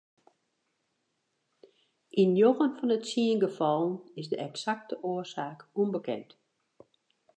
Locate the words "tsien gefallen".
3.05-3.95